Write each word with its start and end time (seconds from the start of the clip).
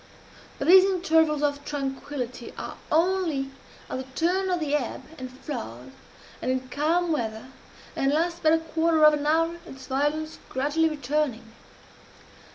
But 0.57 0.67
these 0.67 0.83
intervals 0.83 1.43
of 1.43 1.63
tranquillity 1.63 2.55
are 2.57 2.75
only 2.91 3.51
at 3.87 3.97
the 3.99 4.05
turn 4.19 4.49
of 4.49 4.59
the 4.59 4.73
ebb 4.73 5.03
and 5.19 5.29
flood, 5.31 5.91
and 6.41 6.49
in 6.49 6.69
calm 6.69 7.11
weather, 7.11 7.49
and 7.95 8.11
last 8.11 8.41
but 8.41 8.51
a 8.53 8.57
quarter 8.57 9.05
of 9.05 9.13
an 9.13 9.27
hour, 9.27 9.57
its 9.67 9.85
violence 9.85 10.39
gradually 10.49 10.89
returning. 10.89 11.53